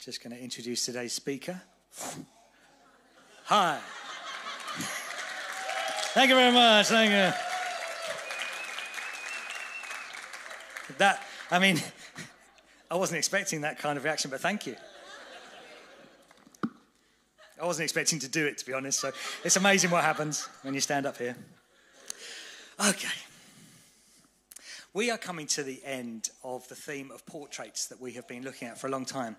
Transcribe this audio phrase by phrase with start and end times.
[0.00, 1.60] Just going to introduce today's speaker.
[3.44, 3.78] Hi.
[6.14, 6.86] Thank you very much.
[6.86, 7.30] Thank you.
[10.96, 11.82] That, I mean,
[12.90, 14.74] I wasn't expecting that kind of reaction, but thank you.
[17.60, 19.00] I wasn't expecting to do it, to be honest.
[19.00, 19.12] So
[19.44, 21.36] it's amazing what happens when you stand up here.
[22.88, 23.18] Okay.
[24.94, 28.44] We are coming to the end of the theme of portraits that we have been
[28.44, 29.36] looking at for a long time.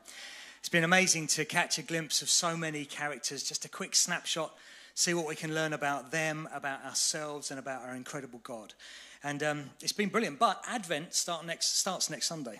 [0.62, 4.56] It's been amazing to catch a glimpse of so many characters, just a quick snapshot,
[4.94, 8.76] see what we can learn about them, about ourselves, and about our incredible God.
[9.24, 10.38] And um, it's been brilliant.
[10.38, 12.60] But Advent start next, starts next Sunday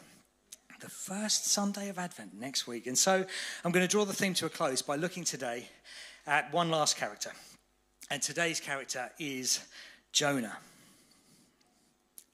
[0.82, 2.88] the first Sunday of Advent next week.
[2.88, 3.24] And so
[3.64, 5.70] I'm going to draw the theme to a close by looking today
[6.26, 7.32] at one last character.
[8.10, 9.60] And today's character is
[10.12, 10.58] Jonah.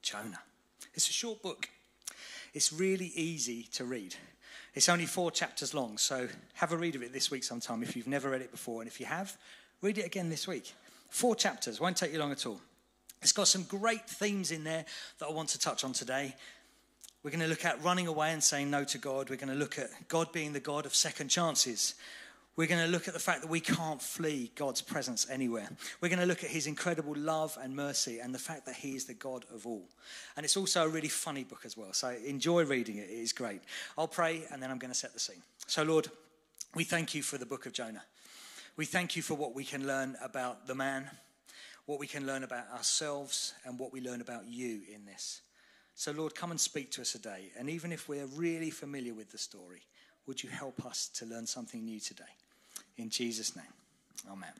[0.02, 0.40] Jonah.
[0.94, 1.68] It's a short book,
[2.54, 4.16] it's really easy to read.
[4.74, 7.96] It's only four chapters long, so have a read of it this week sometime if
[7.96, 8.82] you've never read it before.
[8.82, 9.36] And if you have,
[9.82, 10.74] read it again this week.
[11.10, 12.62] Four chapters, won't take you long at all.
[13.22, 14.86] It's got some great themes in there
[15.20, 16.36] that I want to touch on today.
[17.24, 19.30] We're going to look at running away and saying no to God.
[19.30, 21.96] We're going to look at God being the God of second chances.
[22.58, 25.70] We're going to look at the fact that we can't flee God's presence anywhere.
[26.02, 28.96] We're going to look at his incredible love and mercy and the fact that he
[28.96, 29.88] is the God of all.
[30.36, 31.94] And it's also a really funny book as well.
[31.94, 33.62] So enjoy reading it, it is great.
[33.96, 35.44] I'll pray and then I'm going to set the scene.
[35.68, 36.10] So, Lord,
[36.74, 38.04] we thank you for the book of Jonah.
[38.76, 41.12] We thank you for what we can learn about the man,
[41.86, 45.42] what we can learn about ourselves, and what we learn about you in this.
[45.94, 47.52] So, Lord, come and speak to us today.
[47.58, 49.84] And even if we're really familiar with the story,
[50.26, 52.24] would you help us to learn something new today?
[52.98, 53.66] In Jesus' name,
[54.32, 54.52] amen.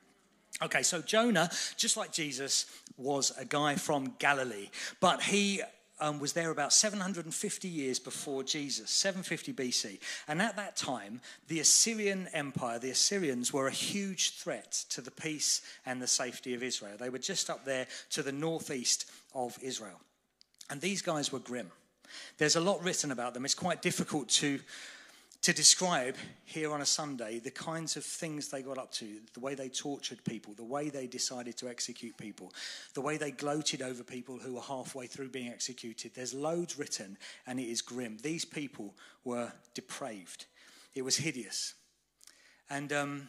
[0.60, 5.62] Okay, so Jonah, just like Jesus, was a guy from Galilee, but he
[6.00, 9.98] um, was there about 750 years before Jesus, 750 BC.
[10.26, 15.10] And at that time, the Assyrian Empire, the Assyrians, were a huge threat to the
[15.10, 16.96] peace and the safety of Israel.
[16.98, 20.00] They were just up there to the northeast of Israel.
[20.70, 21.70] And these guys were grim.
[22.38, 23.44] There's a lot written about them.
[23.44, 24.60] It's quite difficult to,
[25.42, 29.40] to describe here on a Sunday the kinds of things they got up to, the
[29.40, 32.52] way they tortured people, the way they decided to execute people,
[32.94, 36.12] the way they gloated over people who were halfway through being executed.
[36.14, 37.16] There's loads written,
[37.46, 38.18] and it is grim.
[38.22, 38.94] These people
[39.24, 40.46] were depraved,
[40.94, 41.74] it was hideous.
[42.70, 43.28] And um,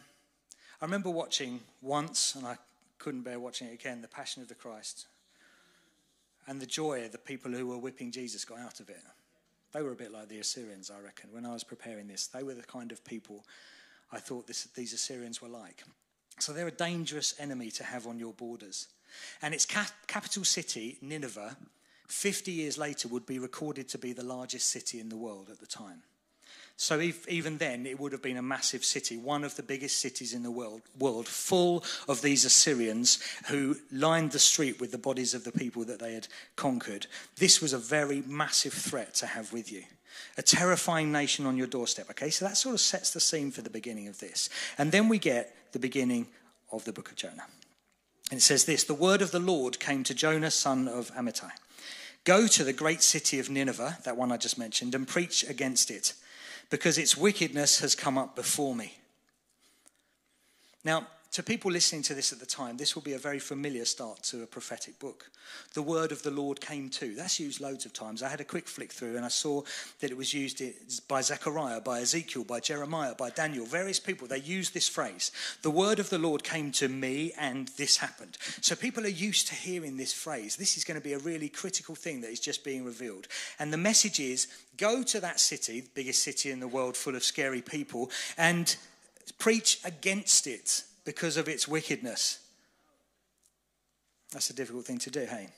[0.80, 2.58] I remember watching once, and I
[2.98, 5.06] couldn't bear watching it again, The Passion of the Christ
[6.46, 9.00] and the joy of the people who were whipping Jesus got out of it.
[9.72, 11.30] They were a bit like the Assyrians, I reckon.
[11.32, 13.44] When I was preparing this, they were the kind of people
[14.12, 15.84] I thought this, these Assyrians were like.
[16.38, 18.88] So they're a dangerous enemy to have on your borders.
[19.42, 21.56] And its cap- capital city, Nineveh,
[22.08, 25.60] 50 years later would be recorded to be the largest city in the world at
[25.60, 26.02] the time.
[26.80, 30.00] So if, even then, it would have been a massive city, one of the biggest
[30.00, 34.96] cities in the world, world, full of these Assyrians who lined the street with the
[34.96, 36.26] bodies of the people that they had
[36.56, 37.06] conquered.
[37.36, 39.82] This was a very massive threat to have with you.
[40.38, 42.08] A terrifying nation on your doorstep.
[42.12, 44.48] Okay, so that sort of sets the scene for the beginning of this.
[44.78, 46.28] And then we get the beginning
[46.72, 47.44] of the book of Jonah.
[48.30, 51.50] And it says this The word of the Lord came to Jonah, son of Amittai.
[52.24, 55.90] Go to the great city of Nineveh, that one I just mentioned, and preach against
[55.90, 56.14] it
[56.70, 58.94] because its wickedness has come up before me.
[60.84, 63.84] Now, to people listening to this at the time, this will be a very familiar
[63.84, 65.30] start to a prophetic book.
[65.74, 67.14] The word of the Lord came to.
[67.14, 68.22] That's used loads of times.
[68.22, 69.62] I had a quick flick through and I saw
[70.00, 70.60] that it was used
[71.06, 74.26] by Zechariah, by Ezekiel, by Jeremiah, by Daniel, various people.
[74.26, 75.30] They use this phrase.
[75.62, 78.36] The word of the Lord came to me and this happened.
[78.60, 80.56] So people are used to hearing this phrase.
[80.56, 83.28] This is going to be a really critical thing that is just being revealed.
[83.60, 87.14] And the message is go to that city, the biggest city in the world full
[87.14, 88.74] of scary people, and
[89.38, 92.40] preach against it because of its wickedness.
[94.32, 95.48] That's a difficult thing to do, hey?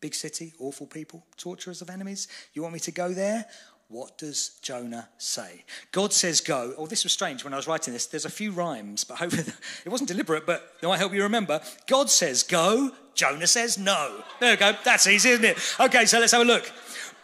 [0.00, 2.28] Big city, awful people, torturers of enemies.
[2.54, 3.46] You want me to go there?
[3.88, 5.64] What does Jonah say?
[5.92, 6.74] God says go.
[6.76, 8.06] Oh, this was strange when I was writing this.
[8.06, 9.44] There's a few rhymes, but hopefully
[9.84, 11.60] it wasn't deliberate, but it might help you remember.
[11.86, 14.22] God says go, Jonah says no.
[14.40, 14.72] There we go.
[14.84, 15.58] That's easy, isn't it?
[15.78, 16.70] Okay, so let's have a look.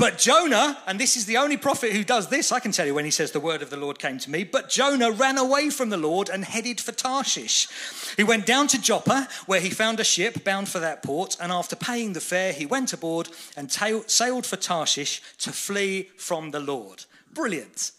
[0.03, 2.93] But Jonah, and this is the only prophet who does this, I can tell you
[2.93, 4.43] when he says, The word of the Lord came to me.
[4.43, 7.69] But Jonah ran away from the Lord and headed for Tarshish.
[8.17, 11.37] He went down to Joppa, where he found a ship bound for that port.
[11.41, 16.51] And after paying the fare, he went aboard and sailed for Tarshish to flee from
[16.51, 17.05] the Lord.
[17.33, 17.93] Brilliant.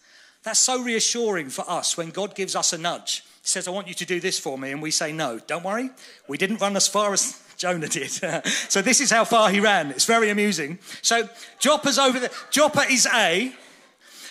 [0.43, 3.23] That's so reassuring for us when God gives us a nudge.
[3.45, 4.71] Says, I want you to do this for me.
[4.71, 5.89] And we say, No, don't worry.
[6.27, 8.09] We didn't run as far as Jonah did.
[8.69, 9.91] so this is how far he ran.
[9.91, 10.79] It's very amusing.
[11.01, 11.29] So
[11.59, 12.31] Joppa's over there.
[12.49, 13.53] Joppa is A.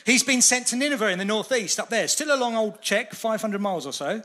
[0.05, 2.09] He's been sent to Nineveh in the northeast, up there.
[2.09, 4.23] Still a long old check, 500 miles or so.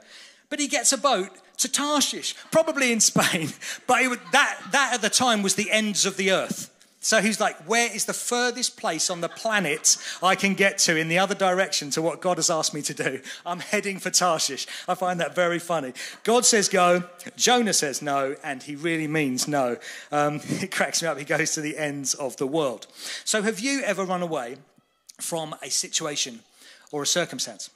[0.50, 3.50] But he gets a boat to Tarshish, probably in Spain.
[3.88, 6.74] But would, that, that at the time was the ends of the earth.
[7.00, 10.98] So he's like, where is the furthest place on the planet I can get to
[10.98, 13.22] in the other direction to what God has asked me to do?
[13.46, 14.68] I'm heading for Tarshish.
[14.88, 15.94] I find that very funny.
[16.24, 17.04] God says go,
[17.36, 19.78] Jonah says no, and he really means no.
[20.12, 21.18] Um, it cracks me up.
[21.18, 22.88] He goes to the ends of the world.
[23.24, 24.58] So have you ever run away
[25.20, 26.42] from a situation
[26.92, 27.70] or a circumstance?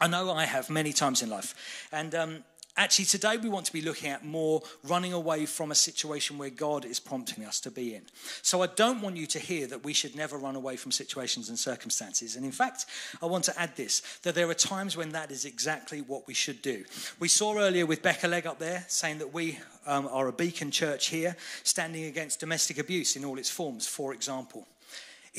[0.00, 1.88] I know I have many times in life.
[1.90, 2.44] And um,
[2.78, 6.48] Actually, today we want to be looking at more running away from a situation where
[6.48, 8.02] God is prompting us to be in.
[8.42, 11.48] So I don't want you to hear that we should never run away from situations
[11.48, 12.36] and circumstances.
[12.36, 12.86] And in fact,
[13.20, 16.34] I want to add this that there are times when that is exactly what we
[16.34, 16.84] should do.
[17.18, 20.70] We saw earlier with Becca Legg up there saying that we um, are a beacon
[20.70, 21.34] church here,
[21.64, 24.68] standing against domestic abuse in all its forms, for example.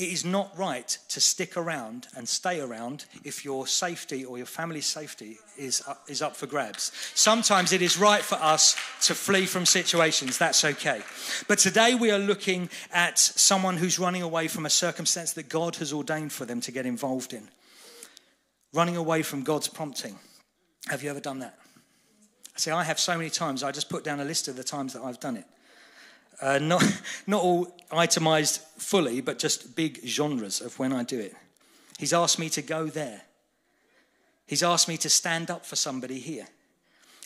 [0.00, 4.46] It is not right to stick around and stay around if your safety or your
[4.46, 6.90] family's safety is up, is up for grabs.
[7.14, 10.38] Sometimes it is right for us to flee from situations.
[10.38, 11.02] That's okay.
[11.48, 15.76] But today we are looking at someone who's running away from a circumstance that God
[15.76, 17.46] has ordained for them to get involved in.
[18.72, 20.18] Running away from God's prompting.
[20.88, 21.58] Have you ever done that?
[22.56, 24.64] I see, I have so many times, I just put down a list of the
[24.64, 25.44] times that I've done it.
[26.40, 26.82] Uh, not,
[27.26, 31.34] not all itemized fully, but just big genres of when I do it.
[31.98, 33.22] He's asked me to go there.
[34.46, 36.48] He's asked me to stand up for somebody here,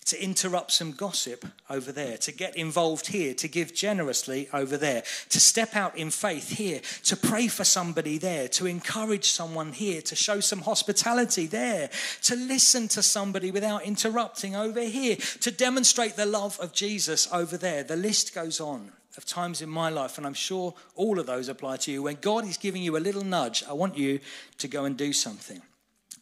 [0.07, 5.05] to interrupt some gossip over there, to get involved here, to give generously over there,
[5.31, 10.03] to step out in faith here, to pray for somebody there, to encourage someone here,
[10.03, 11.89] to show some hospitality there,
[12.23, 17.57] to listen to somebody without interrupting over here, to demonstrate the love of Jesus over
[17.57, 17.85] there.
[17.85, 21.49] The list goes on of times in my life, and I'm sure all of those
[21.49, 24.21] apply to you, when God is giving you a little nudge, I want you
[24.59, 25.63] to go and do something.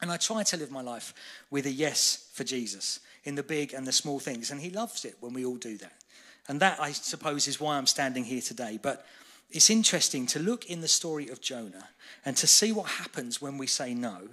[0.00, 1.14] And I try to live my life
[1.50, 4.50] with a yes for Jesus in the big and the small things.
[4.50, 5.92] And He loves it when we all do that.
[6.48, 8.78] And that, I suppose, is why I'm standing here today.
[8.82, 9.06] But
[9.50, 11.88] it's interesting to look in the story of Jonah
[12.24, 14.28] and to see what happens when we say no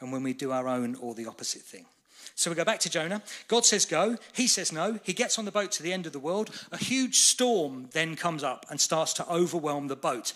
[0.00, 1.86] and when we do our own or the opposite thing.
[2.34, 3.22] So we go back to Jonah.
[3.48, 4.16] God says go.
[4.32, 4.98] He says no.
[5.02, 6.50] He gets on the boat to the end of the world.
[6.72, 10.32] A huge storm then comes up and starts to overwhelm the boat.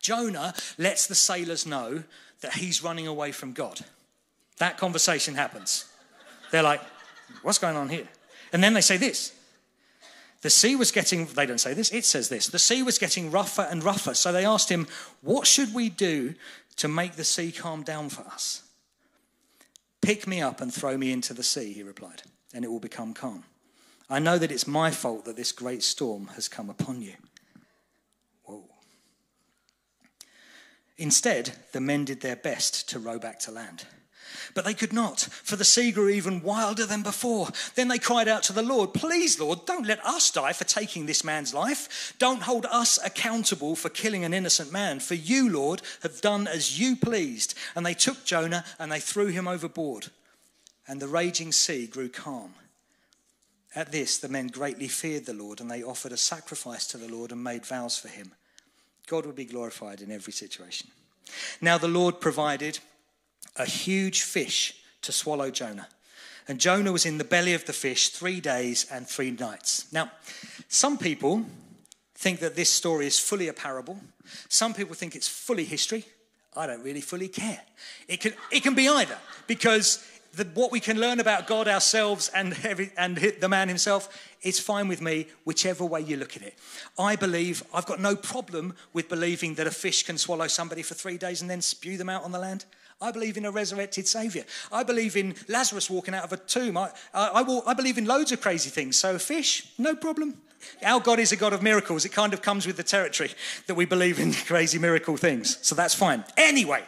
[0.00, 2.04] Jonah lets the sailors know
[2.40, 3.80] that he's running away from God.
[4.58, 5.86] That conversation happens.
[6.50, 6.80] They're like,
[7.42, 8.08] what's going on here?
[8.52, 9.32] And then they say this.
[10.42, 12.46] The sea was getting, they don't say this, it says this.
[12.48, 14.14] The sea was getting rougher and rougher.
[14.14, 14.86] So they asked him,
[15.22, 16.34] What should we do
[16.76, 18.62] to make the sea calm down for us?
[20.06, 22.22] Pick me up and throw me into the sea, he replied,
[22.54, 23.42] and it will become calm.
[24.08, 27.14] I know that it's my fault that this great storm has come upon you.
[28.44, 28.68] Whoa.
[30.96, 33.84] Instead, the men did their best to row back to land.
[34.54, 37.48] But they could not, for the sea grew even wilder than before.
[37.74, 41.06] Then they cried out to the Lord, Please, Lord, don't let us die for taking
[41.06, 42.14] this man's life.
[42.18, 45.00] Don't hold us accountable for killing an innocent man.
[45.00, 47.54] For you, Lord, have done as you pleased.
[47.74, 50.08] And they took Jonah and they threw him overboard.
[50.88, 52.54] And the raging sea grew calm.
[53.74, 57.08] At this, the men greatly feared the Lord, and they offered a sacrifice to the
[57.08, 58.32] Lord and made vows for him.
[59.06, 60.88] God would be glorified in every situation.
[61.60, 62.78] Now, the Lord provided
[63.58, 65.88] a huge fish to swallow Jonah.
[66.48, 69.92] And Jonah was in the belly of the fish three days and three nights.
[69.92, 70.10] Now,
[70.68, 71.44] some people
[72.14, 73.98] think that this story is fully a parable.
[74.48, 76.04] Some people think it's fully history.
[76.56, 77.60] I don't really fully care.
[78.08, 82.30] It can, it can be either, because the, what we can learn about God ourselves
[82.34, 84.08] and, every, and the man himself,
[84.40, 86.54] it's fine with me, whichever way you look at it.
[86.98, 90.94] I believe, I've got no problem with believing that a fish can swallow somebody for
[90.94, 92.64] three days and then spew them out on the land.
[93.00, 94.44] I believe in a resurrected Savior.
[94.72, 96.78] I believe in Lazarus walking out of a tomb.
[96.78, 98.96] I, I, I, will, I believe in loads of crazy things.
[98.96, 100.38] So, fish, no problem.
[100.82, 102.06] Our God is a God of miracles.
[102.06, 103.30] It kind of comes with the territory
[103.66, 105.58] that we believe in crazy miracle things.
[105.60, 106.24] So, that's fine.
[106.38, 106.84] Anyway,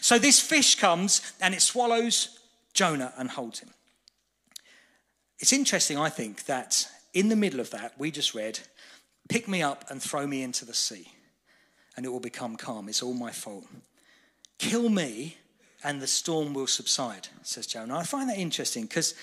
[0.00, 2.40] so this fish comes and it swallows
[2.74, 3.70] Jonah and holds him.
[5.38, 8.58] It's interesting, I think, that in the middle of that, we just read,
[9.28, 11.08] Pick me up and throw me into the sea,
[11.96, 12.88] and it will become calm.
[12.88, 13.66] It's all my fault.
[14.58, 15.36] Kill me
[15.84, 17.98] and the storm will subside, says Jonah.
[17.98, 19.14] I find that interesting because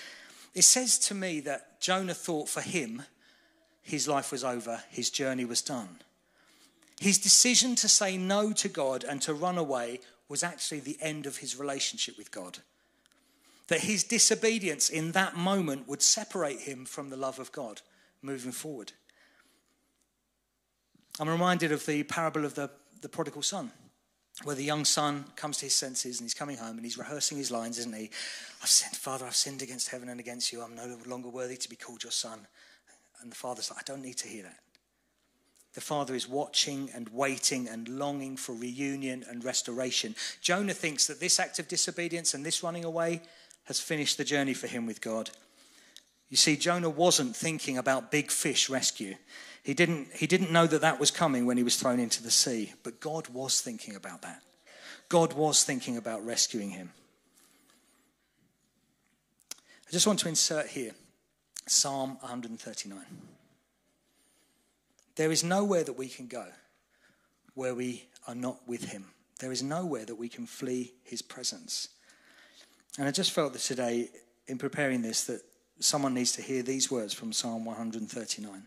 [0.54, 3.02] it says to me that Jonah thought for him,
[3.82, 6.00] his life was over, his journey was done.
[7.00, 11.26] His decision to say no to God and to run away was actually the end
[11.26, 12.58] of his relationship with God.
[13.68, 17.80] That his disobedience in that moment would separate him from the love of God
[18.20, 18.92] moving forward.
[21.18, 23.72] I'm reminded of the parable of the, the prodigal son.
[24.44, 27.36] Where the young son comes to his senses and he's coming home and he's rehearsing
[27.36, 28.10] his lines, isn't he?
[28.62, 30.62] I've sinned, Father, I've sinned against heaven and against you.
[30.62, 32.46] I'm no longer worthy to be called your son.
[33.20, 34.58] And the father's like, I don't need to hear that.
[35.74, 40.16] The father is watching and waiting and longing for reunion and restoration.
[40.40, 43.22] Jonah thinks that this act of disobedience and this running away
[43.64, 45.30] has finished the journey for him with God.
[46.28, 49.14] You see, Jonah wasn't thinking about big fish rescue.
[49.62, 52.30] He didn't, he didn't know that that was coming when he was thrown into the
[52.30, 54.42] sea, but God was thinking about that.
[55.08, 56.92] God was thinking about rescuing him.
[59.52, 60.92] I just want to insert here
[61.66, 63.00] Psalm 139.
[65.16, 66.46] There is nowhere that we can go
[67.54, 69.06] where we are not with him.
[69.40, 71.88] There is nowhere that we can flee his presence.
[72.98, 74.10] And I just felt that today,
[74.46, 75.42] in preparing this, that
[75.80, 78.66] someone needs to hear these words from Psalm 139.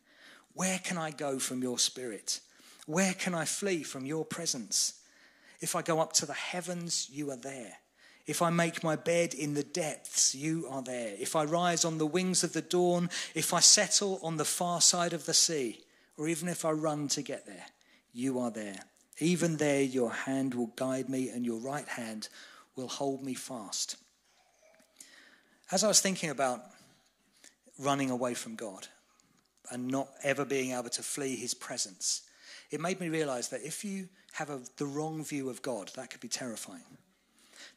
[0.53, 2.39] Where can I go from your spirit?
[2.85, 4.99] Where can I flee from your presence?
[5.61, 7.77] If I go up to the heavens, you are there.
[8.27, 11.15] If I make my bed in the depths, you are there.
[11.19, 14.81] If I rise on the wings of the dawn, if I settle on the far
[14.81, 15.81] side of the sea,
[16.17, 17.65] or even if I run to get there,
[18.13, 18.83] you are there.
[19.19, 22.29] Even there, your hand will guide me, and your right hand
[22.75, 23.97] will hold me fast.
[25.71, 26.61] As I was thinking about
[27.79, 28.87] running away from God,
[29.71, 32.23] and not ever being able to flee his presence.
[32.69, 36.09] It made me realize that if you have a, the wrong view of God, that
[36.09, 36.83] could be terrifying.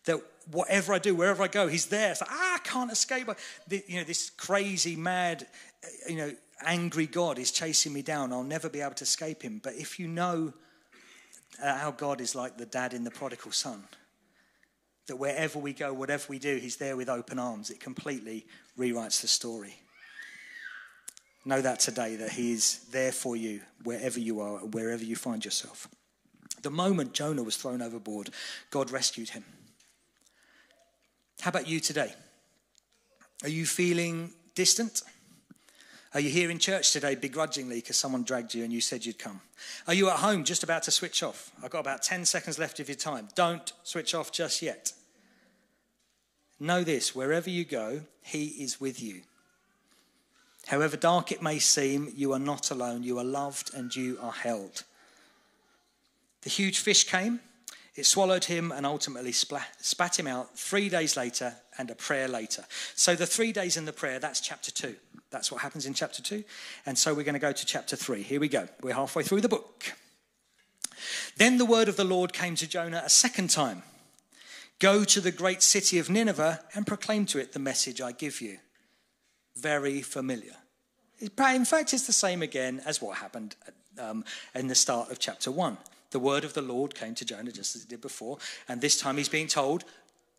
[0.04, 0.20] That
[0.50, 2.12] whatever I do, wherever I go, he's there.
[2.12, 3.28] It's like, ah, I can't escape.
[3.70, 5.46] You know, this crazy, mad,
[5.82, 6.32] uh, you know,
[6.64, 8.32] angry God is chasing me down.
[8.32, 9.60] I'll never be able to escape him.
[9.62, 10.52] But if you know
[11.62, 13.84] uh, how God is like the dad in the prodigal son,
[15.06, 18.46] that wherever we go, whatever we do, he's there with open arms, it completely
[18.78, 19.74] rewrites the story.
[21.44, 25.44] Know that today, that He is there for you wherever you are, wherever you find
[25.44, 25.88] yourself.
[26.62, 28.30] The moment Jonah was thrown overboard,
[28.70, 29.44] God rescued him.
[31.40, 32.14] How about you today?
[33.42, 35.02] Are you feeling distant?
[36.14, 39.18] Are you here in church today begrudgingly because someone dragged you and you said you'd
[39.18, 39.42] come?
[39.86, 41.50] Are you at home just about to switch off?
[41.62, 43.28] I've got about 10 seconds left of your time.
[43.34, 44.92] Don't switch off just yet.
[46.58, 49.20] Know this wherever you go, He is with you.
[50.66, 53.02] However dark it may seem, you are not alone.
[53.02, 54.84] You are loved and you are held.
[56.42, 57.40] The huge fish came,
[57.94, 62.64] it swallowed him and ultimately spat him out three days later and a prayer later.
[62.96, 64.96] So, the three days in the prayer, that's chapter two.
[65.30, 66.42] That's what happens in chapter two.
[66.86, 68.22] And so, we're going to go to chapter three.
[68.22, 68.68] Here we go.
[68.82, 69.92] We're halfway through the book.
[71.36, 73.82] Then the word of the Lord came to Jonah a second time
[74.80, 78.40] Go to the great city of Nineveh and proclaim to it the message I give
[78.40, 78.58] you
[79.64, 80.56] very familiar.
[81.20, 83.56] In fact, it's the same again as what happened
[83.98, 84.22] um,
[84.54, 85.78] in the start of chapter 1.
[86.10, 88.36] The word of the Lord came to Jonah just as it did before,
[88.68, 89.84] and this time he's being told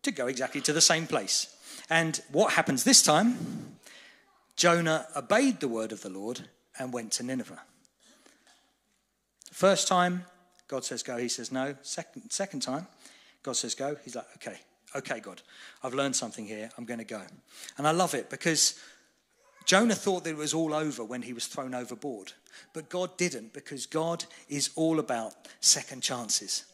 [0.04, 1.56] to go exactly to the same place.
[1.90, 3.36] And what happens this time?
[4.54, 7.62] Jonah obeyed the word of the Lord and went to Nineveh.
[9.50, 10.24] First time,
[10.68, 11.74] God says go, he says no.
[11.82, 12.86] Second, second time,
[13.42, 14.58] God says go, he's like, okay,
[14.94, 15.42] okay, God,
[15.82, 17.22] I've learned something here, I'm going to go.
[17.76, 18.78] And I love it because
[19.66, 22.32] Jonah thought that it was all over when he was thrown overboard,
[22.72, 26.64] but God didn't because God is all about second chances.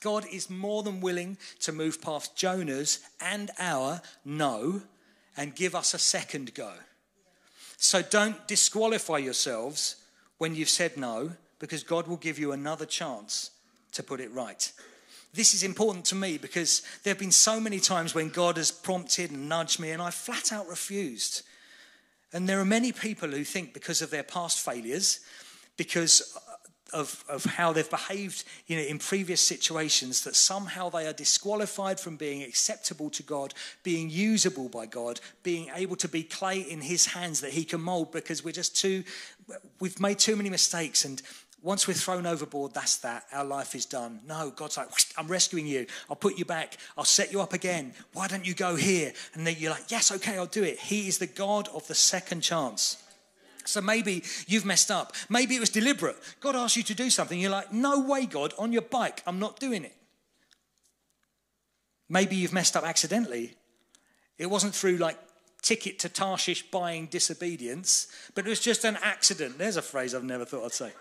[0.00, 4.80] God is more than willing to move past Jonah's and our no
[5.36, 6.72] and give us a second go.
[7.76, 9.96] So don't disqualify yourselves
[10.38, 13.50] when you've said no because God will give you another chance
[13.92, 14.72] to put it right.
[15.34, 18.70] This is important to me because there have been so many times when God has
[18.70, 21.42] prompted and nudged me and I flat out refused.
[22.32, 25.20] And there are many people who think because of their past failures,
[25.76, 26.36] because
[26.92, 31.98] of, of how they've behaved you know, in previous situations, that somehow they are disqualified
[31.98, 36.80] from being acceptable to God, being usable by God, being able to be clay in
[36.80, 39.04] His hands that He can mold because we're just too,
[39.80, 41.22] we've made too many mistakes and
[41.62, 43.24] once we're thrown overboard, that's that.
[43.32, 44.20] Our life is done.
[44.26, 44.88] No, God's like,
[45.18, 45.86] I'm rescuing you.
[46.08, 46.76] I'll put you back.
[46.96, 47.92] I'll set you up again.
[48.12, 49.12] Why don't you go here?
[49.34, 50.78] And then you're like, yes, okay, I'll do it.
[50.78, 53.02] He is the God of the second chance.
[53.64, 55.14] So maybe you've messed up.
[55.28, 56.16] Maybe it was deliberate.
[56.40, 57.38] God asked you to do something.
[57.38, 59.94] You're like, no way, God, on your bike, I'm not doing it.
[62.08, 63.54] Maybe you've messed up accidentally.
[64.38, 65.18] It wasn't through like
[65.62, 69.58] ticket to Tarshish buying disobedience, but it was just an accident.
[69.58, 70.92] There's a phrase I've never thought I'd say.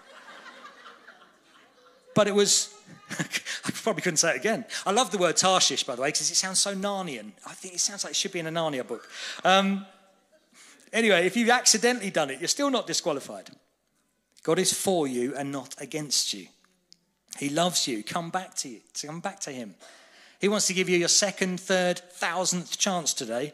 [2.19, 2.75] But it was,
[3.11, 4.65] I probably couldn't say it again.
[4.85, 7.31] I love the word Tarshish, by the way, because it sounds so Narnian.
[7.47, 9.07] I think it sounds like it should be in a Narnia book.
[9.45, 9.85] Um,
[10.91, 13.51] anyway, if you've accidentally done it, you're still not disqualified.
[14.43, 16.47] God is for you and not against you.
[17.37, 18.03] He loves you.
[18.03, 18.81] Come back to you.
[19.01, 19.75] Come back to Him.
[20.41, 23.53] He wants to give you your second, third, thousandth chance today.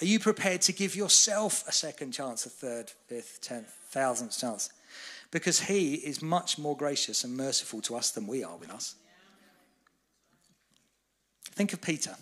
[0.00, 4.70] Are you prepared to give yourself a second chance, a third, fifth, tenth, thousandth chance?
[5.30, 8.94] Because He is much more gracious and merciful to us than we are with us.
[11.54, 12.14] Think of Peter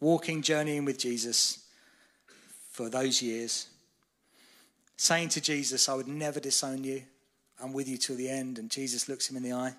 [0.00, 1.64] walking, journeying with Jesus
[2.70, 3.68] for those years,
[4.96, 7.02] saying to Jesus, I would never disown you.
[7.60, 8.58] I'm with you till the end.
[8.58, 9.74] And Jesus looks him in the eye.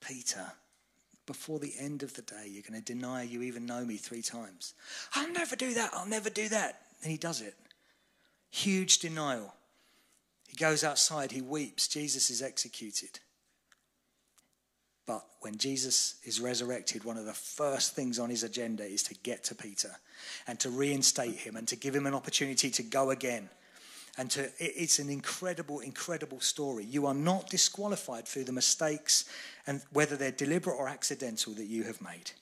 [0.00, 0.46] Peter,
[1.26, 4.22] before the end of the day, you're going to deny you even know me three
[4.22, 4.74] times.
[5.14, 5.90] I'll never do that.
[5.92, 6.80] I'll never do that.
[7.02, 7.54] And he does it.
[8.50, 9.52] Huge denial.
[10.48, 11.88] He goes outside, he weeps.
[11.88, 13.18] Jesus is executed.
[15.06, 19.14] But when Jesus is resurrected, one of the first things on his agenda is to
[19.14, 19.92] get to Peter
[20.48, 23.48] and to reinstate him and to give him an opportunity to go again.
[24.18, 26.84] And to, it's an incredible, incredible story.
[26.84, 29.26] You are not disqualified through the mistakes
[29.66, 32.32] and whether they're deliberate or accidental that you have made.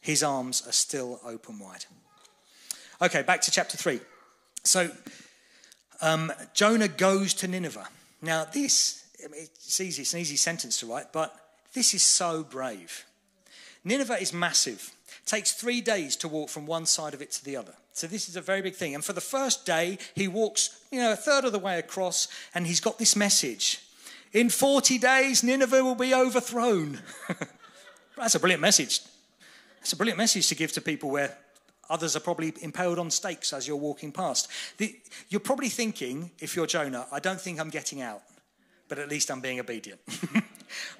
[0.00, 1.86] His arms are still open wide.
[3.00, 4.00] Okay, back to chapter 3.
[4.64, 4.90] So,
[6.04, 7.88] um, Jonah goes to Nineveh.
[8.20, 11.34] Now, this, it's easy, it's an easy sentence to write, but
[11.72, 13.06] this is so brave.
[13.84, 14.92] Nineveh is massive.
[15.22, 17.72] It takes three days to walk from one side of it to the other.
[17.94, 18.94] So this is a very big thing.
[18.94, 22.28] And for the first day, he walks, you know, a third of the way across,
[22.54, 23.80] and he's got this message.
[24.32, 27.00] In 40 days, Nineveh will be overthrown.
[28.16, 29.00] That's a brilliant message.
[29.78, 31.38] That's a brilliant message to give to people where
[31.90, 34.48] others are probably impaled on stakes as you're walking past.
[34.78, 34.94] The,
[35.28, 38.22] you're probably thinking, if you're Jonah, I don't think I'm getting out,
[38.88, 40.00] but at least I'm being obedient.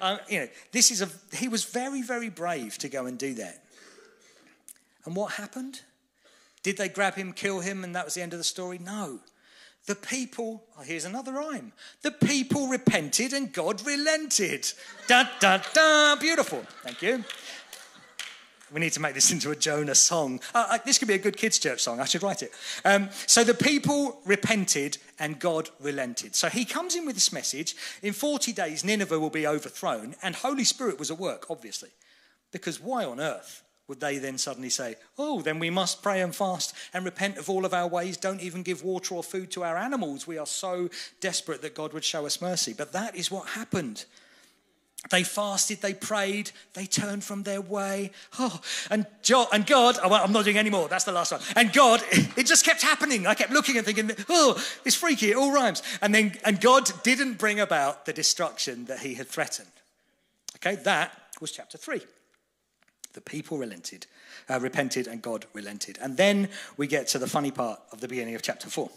[0.01, 3.33] Um, you know, this is a, he was very, very brave to go and do
[3.35, 3.63] that.
[5.05, 5.81] And what happened?
[6.63, 8.79] Did they grab him, kill him, and that was the end of the story?
[8.79, 9.19] No.
[9.85, 11.71] The people, oh, here's another rhyme.
[12.01, 14.67] The people repented and God relented.
[15.07, 16.15] Da, da, da.
[16.15, 16.65] Beautiful.
[16.81, 17.23] Thank you.
[18.75, 20.41] We need to make this into a Jonah song.
[20.53, 22.01] Uh, uh, this could be a good kids' church song.
[22.01, 22.51] I should write it.
[22.83, 26.35] Um, so the people repented and God relented.
[26.35, 30.35] So he comes in with this message in 40 days, Nineveh will be overthrown, and
[30.35, 31.87] Holy Spirit was at work, obviously.
[32.51, 36.35] Because why on earth would they then suddenly say, Oh, then we must pray and
[36.35, 39.63] fast and repent of all of our ways, don't even give water or food to
[39.63, 40.27] our animals?
[40.27, 40.89] We are so
[41.21, 42.73] desperate that God would show us mercy.
[42.77, 44.03] But that is what happened.
[45.11, 48.11] They fasted, they prayed, they turned from their way.
[48.39, 50.87] Oh, and, jo- and God, oh, I'm not doing any more.
[50.87, 51.41] That's the last one.
[51.55, 53.27] And God, it just kept happening.
[53.27, 55.31] I kept looking and thinking, oh, it's freaky.
[55.31, 55.83] It all rhymes.
[56.01, 59.69] And then, and God didn't bring about the destruction that He had threatened.
[60.57, 62.01] Okay, that was chapter three.
[63.13, 64.07] The people relented,
[64.49, 65.99] uh, repented, and God relented.
[66.01, 68.89] And then we get to the funny part of the beginning of chapter four.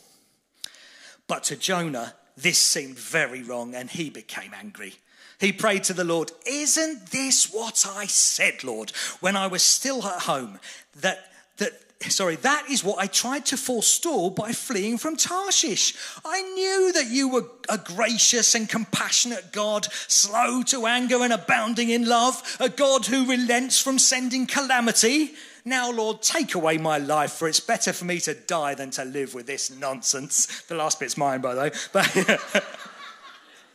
[1.26, 4.94] But to Jonah, this seemed very wrong, and he became angry.
[5.38, 10.04] He prayed to the Lord, Isn't this what I said, Lord, when I was still
[10.04, 10.58] at home?
[10.96, 11.72] That, that,
[12.08, 15.94] sorry, that is what I tried to forestall by fleeing from Tarshish.
[16.24, 21.90] I knew that you were a gracious and compassionate God, slow to anger and abounding
[21.90, 25.34] in love, a God who relents from sending calamity.
[25.64, 29.04] Now, Lord, take away my life, for it's better for me to die than to
[29.04, 30.62] live with this nonsense.
[30.62, 31.70] The last bit's mine, by the way.
[31.92, 32.42] But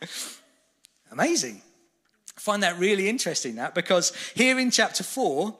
[1.14, 1.62] Amazing.
[2.36, 5.56] I find that really interesting, that, because here in chapter 4,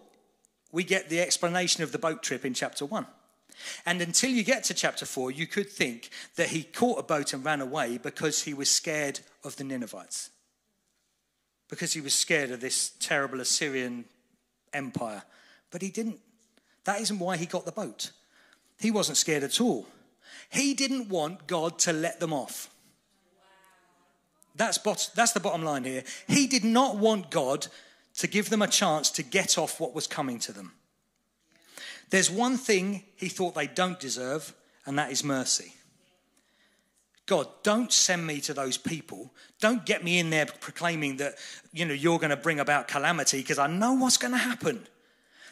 [0.73, 3.07] we get the explanation of the boat trip in chapter 1.
[3.87, 7.33] And until you get to chapter 4, you could think that he caught a boat
[7.33, 10.31] and ran away because he was scared of the Ninevites,
[11.69, 14.07] because he was scared of this terrible Assyrian
[14.73, 15.23] empire.
[15.71, 16.19] But he didn't.
[16.83, 18.11] That isn't why he got the boat.
[18.81, 19.87] He wasn't scared at all.
[20.51, 22.74] He didn't want God to let them off.
[24.55, 26.05] That's, bot- that's the bottom line here.
[26.29, 27.67] He did not want God
[28.19, 30.73] to give them a chance to get off what was coming to them.
[32.11, 34.55] There's one thing he thought they don't deserve,
[34.87, 35.75] and that is mercy.
[37.27, 39.33] God, don't send me to those people.
[39.61, 41.37] Don't get me in there proclaiming that,
[41.73, 44.87] you know, you're going to bring about calamity because I know what's going to happen.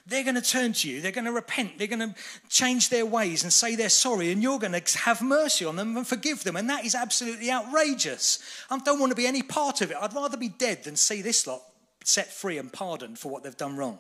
[0.05, 1.01] They're going to turn to you.
[1.01, 1.79] They're going to repent.
[1.79, 2.15] They're going to
[2.49, 5.97] change their ways and say they're sorry, and you're going to have mercy on them
[5.97, 6.57] and forgive them.
[6.57, 8.41] And that is absolutely outrageous.
[8.69, 9.97] I don't want to be any part of it.
[10.01, 11.63] I'd rather be dead than see this lot
[12.05, 13.99] set free and pardoned for what they've done wrong.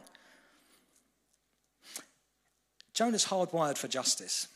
[2.95, 4.49] Jonah's hardwired for justice.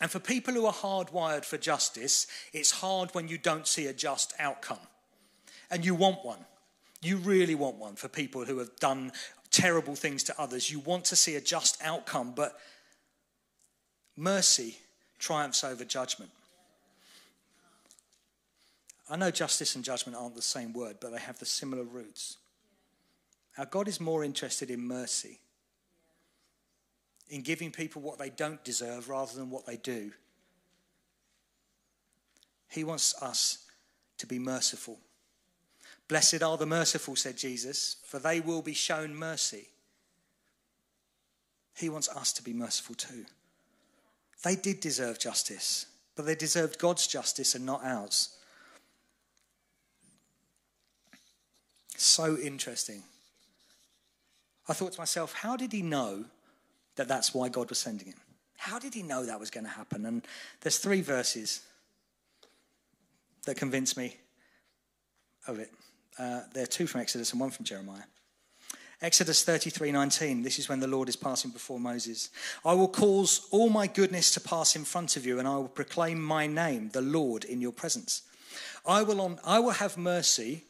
[0.00, 3.94] And for people who are hardwired for justice, it's hard when you don't see a
[3.94, 4.78] just outcome.
[5.70, 6.44] And you want one.
[7.02, 9.12] You really want one for people who have done
[9.56, 10.70] terrible things to others.
[10.70, 12.60] You want to see a just outcome, but
[14.14, 14.76] mercy
[15.18, 16.30] triumphs over judgment.
[19.08, 22.36] I know justice and judgment aren't the same word, but they have the similar roots.
[23.56, 25.40] Our God is more interested in mercy
[27.30, 30.12] in giving people what they don't deserve rather than what they do.
[32.68, 33.64] He wants us
[34.18, 34.98] to be merciful.
[36.08, 39.68] Blessed are the merciful, said Jesus, for they will be shown mercy.
[41.74, 43.26] He wants us to be merciful too.
[44.44, 48.36] They did deserve justice, but they deserved God's justice and not ours.
[51.96, 53.02] So interesting.
[54.68, 56.26] I thought to myself, how did he know
[56.96, 58.16] that that's why God was sending him.
[58.56, 60.04] How did he know that was going to happen?
[60.06, 60.26] And
[60.62, 61.60] there's three verses
[63.44, 64.16] that convince me
[65.46, 65.70] of it.
[66.18, 68.04] Uh, there are two from Exodus and one from Jeremiah.
[69.02, 72.30] Exodus 33:19 This is when the Lord is passing before Moses.
[72.64, 75.68] I will cause all my goodness to pass in front of you and I will
[75.68, 78.22] proclaim my name the Lord in your presence.
[78.86, 80.64] I will on, I will have mercy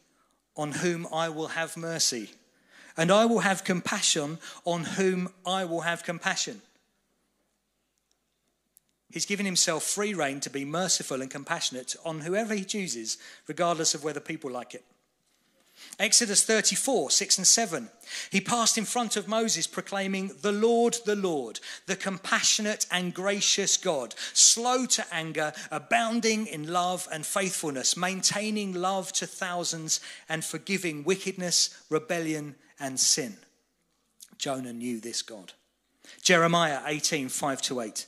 [0.57, 2.31] on whom I will have mercy
[2.97, 6.63] and I will have compassion on whom I will have compassion.
[9.11, 13.95] He's given himself free rein to be merciful and compassionate on whoever he chooses, regardless
[13.95, 14.85] of whether people like it.
[15.99, 17.89] Exodus 34, 6 and 7.
[18.31, 23.77] He passed in front of Moses, proclaiming, The Lord, the Lord, the compassionate and gracious
[23.77, 31.05] God, slow to anger, abounding in love and faithfulness, maintaining love to thousands, and forgiving
[31.05, 33.37] wickedness, rebellion, and sin.
[34.39, 35.53] Jonah knew this God.
[36.23, 38.07] Jeremiah 18, 5 to 8.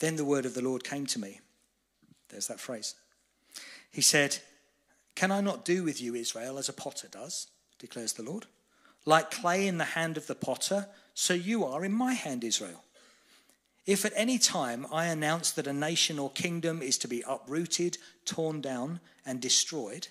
[0.00, 1.40] Then the word of the Lord came to me.
[2.28, 2.94] There's that phrase.
[3.90, 4.38] He said,
[5.14, 7.48] Can I not do with you, Israel, as a potter does,
[7.78, 8.46] declares the Lord?
[9.04, 12.84] Like clay in the hand of the potter, so you are in my hand, Israel.
[13.86, 17.96] If at any time I announce that a nation or kingdom is to be uprooted,
[18.26, 20.08] torn down, and destroyed,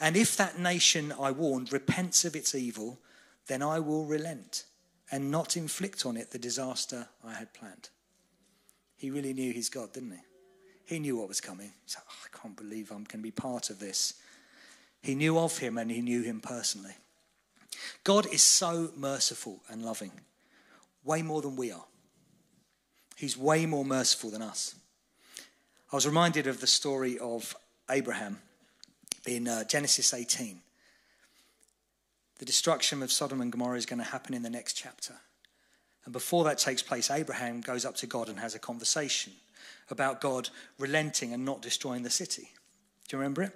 [0.00, 2.98] and if that nation I warned repents of its evil,
[3.46, 4.64] then I will relent
[5.10, 7.90] and not inflict on it the disaster I had planned.
[8.96, 10.33] He really knew his God, didn't he?
[10.86, 11.72] He knew what was coming.
[11.84, 14.14] He's like, oh, I can't believe I'm going to be part of this.
[15.02, 16.94] He knew of him and he knew him personally.
[18.04, 20.12] God is so merciful and loving,
[21.04, 21.84] way more than we are.
[23.16, 24.74] He's way more merciful than us.
[25.92, 27.54] I was reminded of the story of
[27.90, 28.40] Abraham
[29.26, 30.60] in uh, Genesis 18.
[32.38, 35.14] The destruction of Sodom and Gomorrah is going to happen in the next chapter.
[36.04, 39.32] And before that takes place, Abraham goes up to God and has a conversation
[39.90, 42.50] about God relenting and not destroying the city.
[43.08, 43.52] Do you remember it?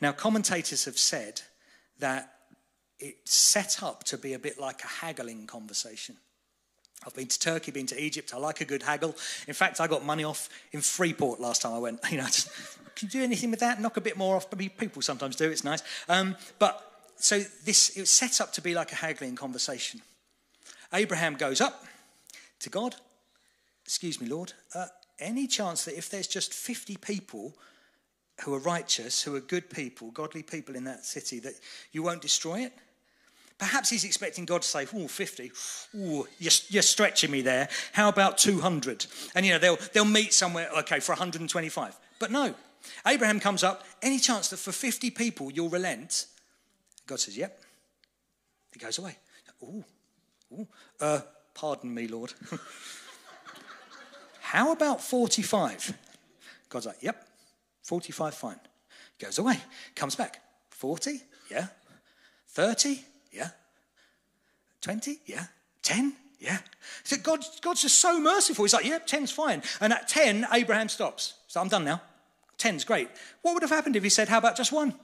[0.00, 1.42] Now, commentators have said
[1.98, 2.30] that
[2.98, 6.16] it's set up to be a bit like a haggling conversation.
[7.06, 8.32] I've been to Turkey, been to Egypt.
[8.34, 9.14] I like a good haggle.
[9.46, 12.00] In fact, I got money off in Freeport last time I went.
[12.10, 12.48] You know, just,
[12.94, 13.80] can you do anything with that?
[13.80, 14.46] Knock a bit more off.
[14.78, 15.50] People sometimes do.
[15.50, 15.82] It's nice.
[16.08, 20.00] Um, but so this it was set up to be like a haggling conversation.
[20.94, 21.84] Abraham goes up
[22.60, 22.94] to God.
[23.84, 24.52] Excuse me, Lord.
[24.74, 24.86] Uh,
[25.18, 27.54] any chance that if there's just 50 people
[28.42, 31.54] who are righteous, who are good people, godly people in that city, that
[31.92, 32.72] you won't destroy it?
[33.58, 35.52] Perhaps he's expecting God to say, oh, 50.
[35.94, 37.68] Ooh, you're, you're stretching me there.
[37.92, 39.06] How about 200?
[39.34, 41.96] And, you know, they'll, they'll meet somewhere, okay, for 125.
[42.18, 42.54] But no.
[43.06, 46.26] Abraham comes up, any chance that for 50 people you'll relent?
[47.06, 47.60] God says, yep.
[48.72, 49.16] He goes away.
[49.62, 49.84] Ooh,
[51.00, 51.20] Uh,
[51.54, 52.32] pardon me, Lord.
[54.40, 55.96] How about 45?
[56.68, 57.26] God's like, Yep,
[57.82, 58.60] 45, fine.
[59.18, 59.58] Goes away,
[59.94, 60.40] comes back.
[60.70, 61.20] 40?
[61.50, 61.68] Yeah.
[62.48, 63.02] 30?
[63.32, 63.50] Yeah.
[64.80, 65.18] 20?
[65.26, 65.44] Yeah.
[65.82, 66.14] 10?
[66.38, 66.58] Yeah.
[67.04, 68.64] So God, God's just so merciful.
[68.64, 69.62] He's like, Yep, 10's fine.
[69.80, 71.34] And at 10, Abraham stops.
[71.46, 72.02] So I'm done now.
[72.58, 73.08] 10's great.
[73.42, 74.94] What would have happened if he said, How about just one?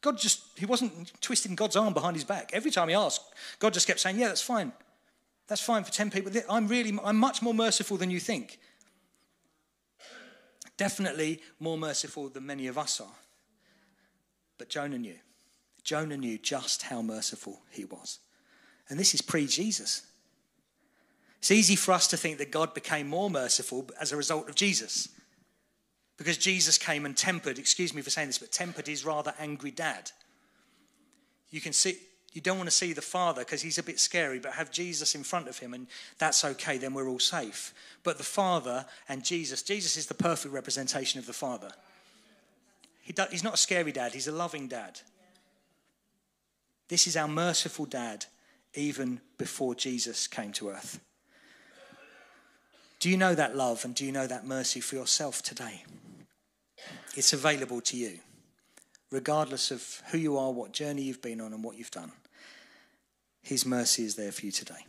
[0.00, 2.50] God just, he wasn't twisting God's arm behind his back.
[2.52, 3.22] Every time he asked,
[3.58, 4.72] God just kept saying, Yeah, that's fine.
[5.46, 6.32] That's fine for 10 people.
[6.48, 8.58] I'm really, I'm much more merciful than you think.
[10.76, 13.16] Definitely more merciful than many of us are.
[14.58, 15.16] But Jonah knew.
[15.82, 18.20] Jonah knew just how merciful he was.
[18.88, 20.06] And this is pre Jesus.
[21.38, 24.54] It's easy for us to think that God became more merciful as a result of
[24.54, 25.08] Jesus.
[26.20, 29.70] Because Jesus came and tempered, excuse me for saying this, but tempered his rather angry
[29.70, 30.10] dad.
[31.50, 31.96] You can see,
[32.34, 35.14] you don't want to see the father because he's a bit scary, but have Jesus
[35.14, 35.86] in front of him, and
[36.18, 37.72] that's okay, then we're all safe.
[38.02, 41.70] But the father and Jesus, Jesus is the perfect representation of the father.
[43.00, 45.00] He do, he's not a scary dad, he's a loving dad.
[46.88, 48.26] This is our merciful dad,
[48.74, 51.00] even before Jesus came to earth.
[52.98, 55.84] Do you know that love and do you know that mercy for yourself today?
[57.16, 58.18] It's available to you,
[59.10, 62.12] regardless of who you are, what journey you've been on, and what you've done.
[63.42, 64.86] His mercy is there for you today.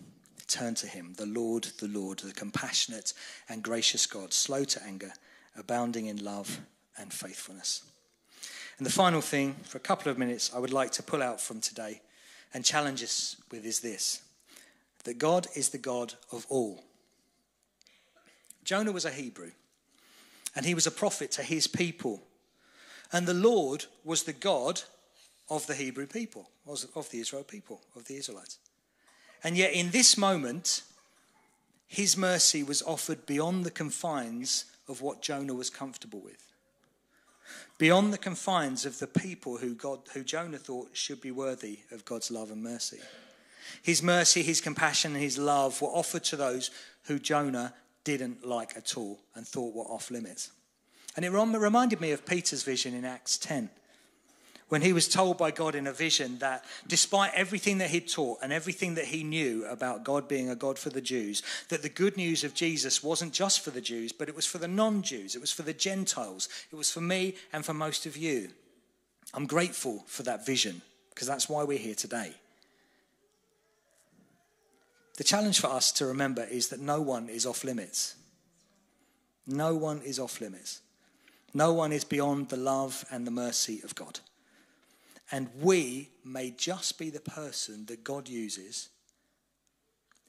[0.47, 3.13] Turn to Him, the Lord, the Lord, the compassionate
[3.47, 5.13] and gracious God, slow to anger,
[5.57, 6.59] abounding in love
[6.97, 7.83] and faithfulness.
[8.77, 11.39] And the final thing, for a couple of minutes, I would like to pull out
[11.39, 12.01] from today
[12.53, 14.21] and challenge us with is this
[15.03, 16.83] that God is the God of all.
[18.63, 19.51] Jonah was a Hebrew,
[20.55, 22.21] and he was a prophet to his people.
[23.11, 24.81] And the Lord was the God
[25.49, 28.57] of the Hebrew people, of the Israel people, of the Israelites.
[29.43, 30.83] And yet, in this moment,
[31.87, 36.47] his mercy was offered beyond the confines of what Jonah was comfortable with.
[37.77, 42.05] Beyond the confines of the people who, God, who Jonah thought should be worthy of
[42.05, 42.99] God's love and mercy.
[43.81, 46.71] His mercy, his compassion, and his love were offered to those
[47.05, 50.51] who Jonah didn't like at all and thought were off limits.
[51.15, 53.69] And it reminded me of Peter's vision in Acts 10
[54.71, 58.39] when he was told by God in a vision that despite everything that he'd taught
[58.41, 61.89] and everything that he knew about God being a God for the Jews, that the
[61.89, 65.01] good news of Jesus wasn't just for the Jews, but it was for the non
[65.01, 68.47] Jews, it was for the Gentiles, it was for me and for most of you.
[69.33, 72.33] I'm grateful for that vision because that's why we're here today.
[75.17, 78.15] The challenge for us to remember is that no one is off limits.
[79.45, 80.81] No one is off limits.
[81.53, 84.19] No one is beyond the love and the mercy of God.
[85.31, 88.89] And we may just be the person that God uses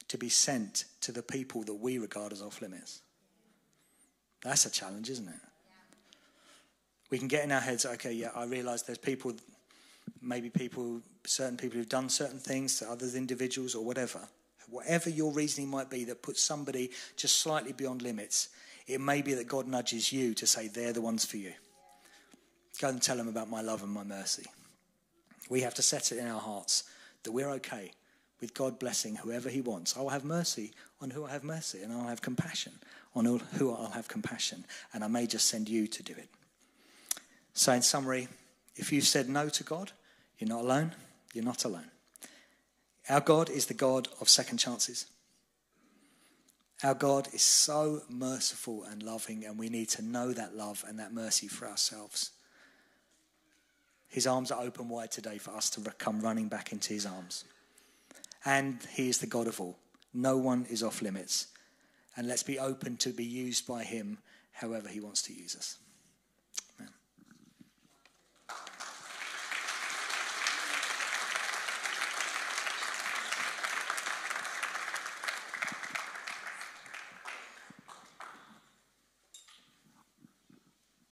[0.09, 3.01] to be sent to the people that we regard as off limits.
[4.43, 5.41] That's a challenge, isn't it?
[7.11, 9.35] We can get in our heads, okay, yeah, I realize there's people,
[10.21, 14.21] maybe people, certain people who've done certain things to others, individuals, or whatever.
[14.69, 18.49] Whatever your reasoning might be that puts somebody just slightly beyond limits,
[18.87, 21.53] it may be that God nudges you to say, they're the ones for you.
[22.81, 24.47] Go and tell them about my love and my mercy.
[25.49, 26.85] We have to set it in our hearts
[27.23, 27.93] that we're okay
[28.41, 29.97] with God blessing whoever He wants.
[29.97, 32.73] I'll have mercy on who I have mercy, and I'll have compassion
[33.15, 36.29] on who I'll have compassion, and I may just send you to do it.
[37.55, 38.29] So, in summary,
[38.77, 39.93] if you've said no to God,
[40.39, 40.93] you're not alone.
[41.35, 41.92] You're not alone.
[43.09, 45.07] Our God is the God of second chances.
[46.85, 50.99] Our God is so merciful and loving, and we need to know that love and
[50.99, 52.31] that mercy for ourselves.
[54.09, 57.45] His arms are open wide today for us to come running back into his arms.
[58.45, 59.79] And he is the God of all.
[60.13, 61.47] No one is off limits.
[62.17, 64.19] And let's be open to be used by him
[64.53, 65.79] however he wants to use us.